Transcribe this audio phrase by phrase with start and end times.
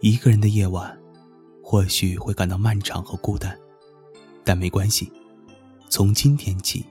[0.00, 0.98] 一个人的夜晚，
[1.62, 3.54] 或许会感到漫长和孤单，
[4.42, 5.12] 但没关系，
[5.90, 6.86] 从今天起，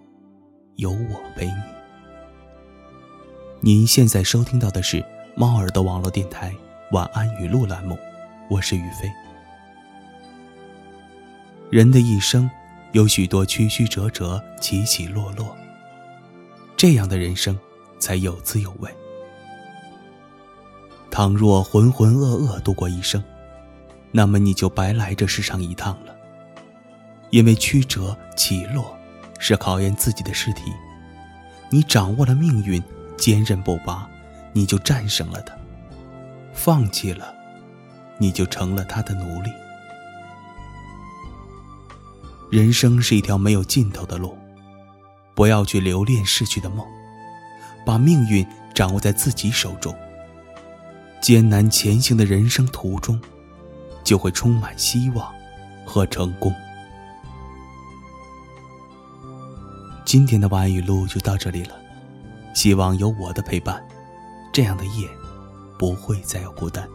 [0.75, 1.54] 有我陪你。
[3.61, 5.04] 您现在收听到的是
[5.36, 6.54] 猫耳朵网络电台
[6.91, 7.98] 晚安语录栏目，
[8.48, 9.12] 我是雨飞。
[11.71, 12.48] 人的一生
[12.91, 15.57] 有许多曲曲折折、起起落落，
[16.78, 17.57] 这样的人生
[17.98, 18.88] 才有滋有味。
[21.20, 23.21] 倘若浑浑噩噩度过一生，
[24.10, 26.15] 那么你就白来这世上一趟了。
[27.29, 28.97] 因为曲折起落
[29.37, 30.71] 是考验自己的试题，
[31.69, 32.81] 你掌握了命运，
[33.17, 34.09] 坚韧不拔，
[34.53, 35.53] 你就战胜了它；
[36.53, 37.33] 放弃了，
[38.17, 39.52] 你就成了他的奴隶。
[42.49, 44.38] 人生是一条没有尽头的路，
[45.36, 46.88] 不要去留恋逝去的梦，
[47.86, 49.94] 把命运掌握在自己手中。
[51.22, 53.19] 艰难前行的人生途中，
[54.03, 55.31] 就会充满希望
[55.85, 56.53] 和成功。
[60.05, 61.75] 今天的晚安语录就到这里了，
[62.55, 63.85] 希望有我的陪伴，
[64.52, 65.07] 这样的夜
[65.77, 66.88] 不会再有孤单。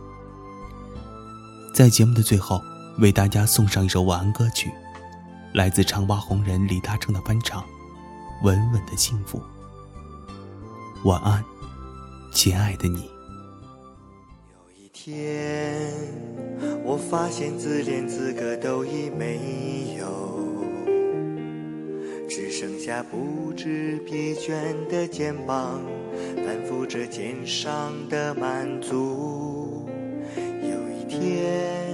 [1.73, 2.61] 在节目的最后，
[2.99, 4.73] 为大家送上一首晚安歌曲，
[5.53, 7.63] 来自长发红人李大成的翻唱，
[8.43, 9.39] 《稳稳的幸福》。
[11.09, 11.45] 晚安，
[12.33, 13.14] 亲爱的你。
[15.05, 15.91] 天，
[16.83, 19.39] 我发现自怜资格都已没
[19.99, 20.07] 有，
[22.27, 24.55] 只剩下不知疲倦
[24.89, 25.83] 的肩膀，
[26.37, 29.87] 担负着肩上的满足。
[30.39, 31.85] 有一天，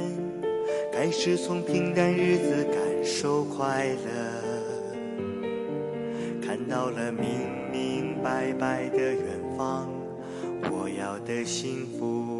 [0.93, 5.51] 开始从平淡日子感受快乐，
[6.41, 7.27] 看到了明
[7.73, 9.21] 明白白的远
[9.59, 9.91] 方，
[10.71, 12.40] 我要的幸福。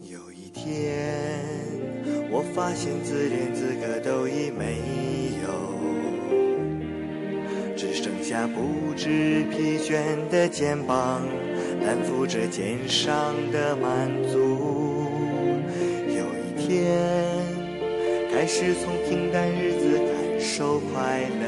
[0.00, 1.44] 有一天，
[2.30, 4.80] 我发现自怜资格都已没
[5.42, 5.48] 有，
[7.76, 9.98] 只剩下不知疲倦
[10.30, 11.22] 的肩膀，
[11.84, 14.47] 担负着肩上的满足。
[18.50, 21.44] 是从平淡日子感受快乐，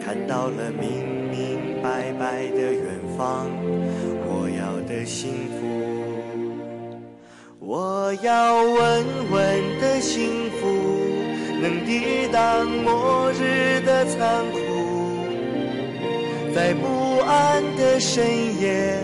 [0.00, 2.84] 看到了明明白白的远
[3.18, 3.50] 方，
[4.24, 5.66] 我要的幸福。
[7.58, 10.68] 我要稳稳的幸福，
[11.60, 14.58] 能抵挡末日的残酷，
[16.54, 18.24] 在不安的深
[18.60, 18.96] 夜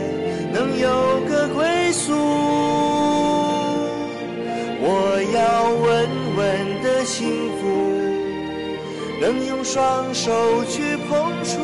[9.21, 11.59] 能用双手去碰触，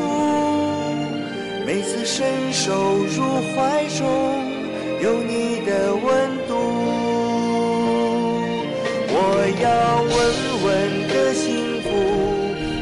[1.67, 2.73] 每次伸手
[3.05, 3.23] 入
[3.55, 4.01] 怀中
[5.01, 6.51] 有你的温度。
[9.15, 9.17] 我
[9.61, 9.67] 要
[10.03, 10.13] 稳
[10.65, 10.67] 稳
[11.09, 11.87] 的幸福，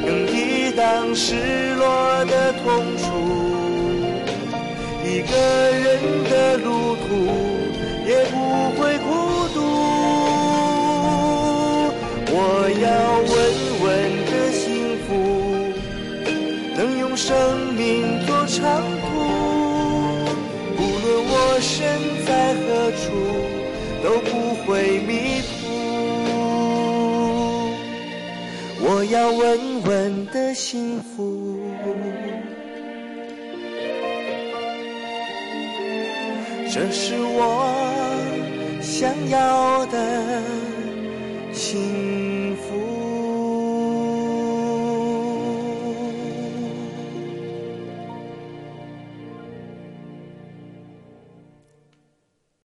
[0.07, 3.05] 能抵挡失落的痛楚。
[5.05, 5.35] 一个
[5.73, 5.89] 人
[6.31, 7.09] 的路途
[8.07, 8.35] 也不
[8.81, 9.09] 会孤
[17.23, 19.05] 生命多长途。
[20.79, 21.77] 无论我身
[22.27, 23.05] 在何处，
[24.03, 24.33] 都不
[24.65, 25.13] 会迷
[25.43, 25.51] 途。
[28.83, 31.61] 我要稳稳的幸福，
[36.73, 37.39] 这是我
[38.81, 40.43] 想要的
[41.53, 42.10] 幸福。